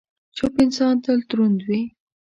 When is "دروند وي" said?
1.29-1.81